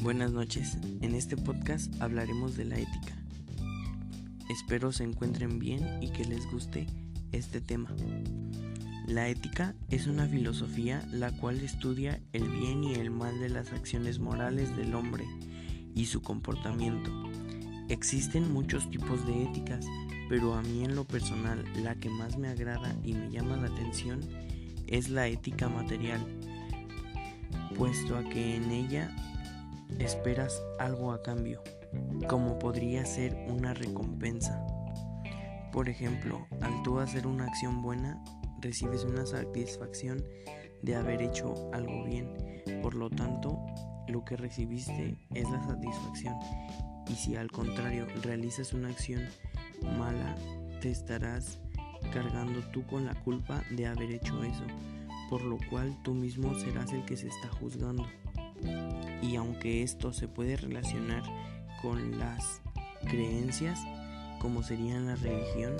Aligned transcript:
Buenas 0.00 0.30
noches, 0.30 0.78
en 1.00 1.16
este 1.16 1.36
podcast 1.36 1.92
hablaremos 2.00 2.56
de 2.56 2.64
la 2.64 2.78
ética. 2.78 3.16
Espero 4.48 4.92
se 4.92 5.02
encuentren 5.02 5.58
bien 5.58 6.00
y 6.00 6.10
que 6.10 6.24
les 6.24 6.48
guste 6.48 6.86
este 7.32 7.60
tema. 7.60 7.90
La 9.08 9.28
ética 9.28 9.74
es 9.90 10.06
una 10.06 10.26
filosofía 10.28 11.04
la 11.10 11.32
cual 11.32 11.58
estudia 11.60 12.20
el 12.32 12.48
bien 12.48 12.84
y 12.84 12.94
el 12.94 13.10
mal 13.10 13.40
de 13.40 13.48
las 13.48 13.72
acciones 13.72 14.20
morales 14.20 14.76
del 14.76 14.94
hombre 14.94 15.26
y 15.96 16.06
su 16.06 16.22
comportamiento. 16.22 17.10
Existen 17.88 18.52
muchos 18.52 18.88
tipos 18.90 19.26
de 19.26 19.42
éticas, 19.42 19.84
pero 20.28 20.54
a 20.54 20.62
mí 20.62 20.84
en 20.84 20.94
lo 20.94 21.06
personal 21.06 21.64
la 21.82 21.96
que 21.96 22.08
más 22.08 22.38
me 22.38 22.46
agrada 22.46 22.94
y 23.02 23.14
me 23.14 23.30
llama 23.30 23.56
la 23.56 23.66
atención 23.66 24.20
es 24.86 25.08
la 25.08 25.26
ética 25.26 25.68
material, 25.68 26.24
puesto 27.76 28.16
a 28.16 28.22
que 28.22 28.54
en 28.54 28.70
ella 28.70 29.12
esperas 29.98 30.62
algo 30.78 31.12
a 31.12 31.22
cambio, 31.22 31.62
como 32.28 32.58
podría 32.58 33.04
ser 33.04 33.34
una 33.48 33.74
recompensa. 33.74 34.64
Por 35.72 35.88
ejemplo, 35.88 36.46
al 36.60 36.82
tú 36.82 36.98
hacer 36.98 37.26
una 37.26 37.44
acción 37.44 37.82
buena, 37.82 38.22
recibes 38.60 39.04
una 39.04 39.26
satisfacción 39.26 40.24
de 40.82 40.96
haber 40.96 41.22
hecho 41.22 41.70
algo 41.72 42.04
bien. 42.04 42.34
Por 42.82 42.94
lo 42.94 43.10
tanto, 43.10 43.58
lo 44.08 44.24
que 44.24 44.36
recibiste 44.36 45.16
es 45.34 45.50
la 45.50 45.62
satisfacción. 45.66 46.36
Y 47.08 47.14
si 47.14 47.36
al 47.36 47.50
contrario 47.50 48.06
realizas 48.22 48.72
una 48.72 48.88
acción 48.88 49.22
mala, 49.98 50.34
te 50.80 50.90
estarás 50.90 51.60
cargando 52.12 52.60
tú 52.70 52.86
con 52.86 53.04
la 53.04 53.14
culpa 53.22 53.62
de 53.70 53.86
haber 53.86 54.12
hecho 54.12 54.42
eso, 54.42 54.64
por 55.28 55.42
lo 55.42 55.58
cual 55.70 55.96
tú 56.02 56.14
mismo 56.14 56.54
serás 56.54 56.92
el 56.92 57.04
que 57.04 57.16
se 57.16 57.28
está 57.28 57.48
juzgando 57.48 58.06
y 59.22 59.36
aunque 59.36 59.82
esto 59.82 60.12
se 60.12 60.28
puede 60.28 60.56
relacionar 60.56 61.22
con 61.82 62.18
las 62.18 62.60
creencias, 63.08 63.78
como 64.40 64.62
serían 64.62 65.06
la 65.06 65.16
religión, 65.16 65.74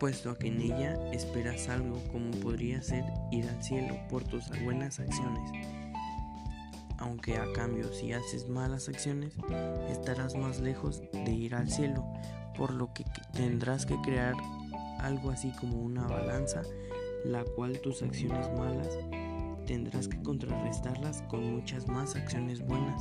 puesto 0.00 0.30
a 0.30 0.38
que 0.38 0.48
en 0.48 0.60
ella 0.60 0.98
esperas 1.12 1.68
algo 1.68 2.02
como 2.10 2.30
podría 2.32 2.82
ser 2.82 3.04
ir 3.30 3.48
al 3.48 3.62
cielo 3.62 3.96
por 4.10 4.24
tus 4.24 4.48
buenas 4.64 4.98
acciones. 4.98 5.50
Aunque 6.98 7.36
a 7.36 7.52
cambio 7.52 7.92
si 7.92 8.12
haces 8.12 8.48
malas 8.48 8.88
acciones, 8.88 9.34
estarás 9.90 10.36
más 10.36 10.60
lejos 10.60 11.02
de 11.12 11.32
ir 11.32 11.54
al 11.54 11.70
cielo, 11.70 12.04
por 12.56 12.72
lo 12.72 12.92
que 12.92 13.04
tendrás 13.32 13.86
que 13.86 14.00
crear 14.02 14.34
algo 14.98 15.30
así 15.30 15.52
como 15.58 15.78
una 15.78 16.06
balanza, 16.06 16.62
la 17.24 17.44
cual 17.44 17.80
tus 17.80 18.02
acciones 18.02 18.50
malas 18.56 18.88
tendrás 19.72 20.06
que 20.06 20.20
contrarrestarlas 20.20 21.22
con 21.30 21.50
muchas 21.50 21.88
más 21.88 22.14
acciones 22.14 22.60
buenas. 22.60 23.00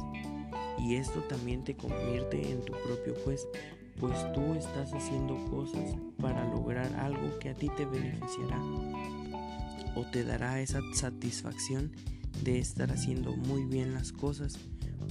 Y 0.79 0.95
esto 0.95 1.19
también 1.23 1.65
te 1.65 1.75
convierte 1.75 2.49
en 2.49 2.61
tu 2.61 2.71
propio 2.71 3.13
juez, 3.25 3.45
pues 3.99 4.15
tú 4.31 4.53
estás 4.53 4.93
haciendo 4.93 5.35
cosas 5.49 5.97
para 6.21 6.45
lograr 6.45 6.89
algo 6.95 7.37
que 7.39 7.49
a 7.49 7.55
ti 7.55 7.69
te 7.75 7.83
beneficiará 7.83 8.57
o 9.97 10.05
te 10.13 10.23
dará 10.23 10.61
esa 10.61 10.79
satisfacción 10.93 11.91
de 12.41 12.59
estar 12.59 12.89
haciendo 12.89 13.35
muy 13.35 13.65
bien 13.65 13.93
las 13.93 14.13
cosas, 14.13 14.57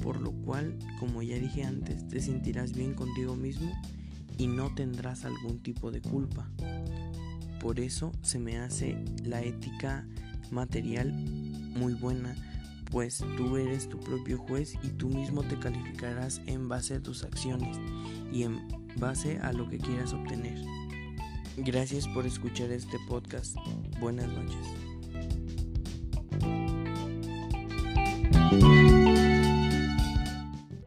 por 0.03 0.19
lo 0.19 0.33
cual, 0.33 0.79
como 0.99 1.21
ya 1.21 1.37
dije 1.37 1.65
antes, 1.65 2.09
te 2.09 2.23
sentirás 2.23 2.73
bien 2.73 2.95
contigo 2.95 3.37
mismo 3.37 3.71
y 4.39 4.47
no 4.47 4.75
tendrás 4.75 5.27
algún 5.27 5.59
tipo 5.59 5.91
de 5.91 6.01
culpa. 6.01 6.49
Por 7.61 7.81
eso 7.81 8.13
se 8.23 8.39
me 8.39 8.57
hace 8.57 8.97
la 9.25 9.43
ética 9.43 10.07
material 10.51 11.13
muy 11.71 11.95
buena, 11.95 12.35
pues 12.91 13.25
tú 13.37 13.57
eres 13.57 13.89
tu 13.89 13.99
propio 13.99 14.39
juez 14.39 14.75
y 14.83 14.89
tú 14.89 15.09
mismo 15.09 15.43
te 15.43 15.59
calificarás 15.59 16.41
en 16.47 16.69
base 16.69 16.95
a 16.95 17.03
tus 17.03 17.25
acciones 17.25 17.79
y 18.33 18.43
en 18.43 18.61
base 18.97 19.39
a 19.39 19.53
lo 19.53 19.69
que 19.69 19.79
quieras 19.79 20.13
obtener. 20.13 20.59
Gracias 21.57 22.09
por 22.09 22.27
escuchar 22.27 22.71
este 22.71 22.99
podcast. 23.09 23.57
Buenas 24.01 24.29
noches. 24.29 24.90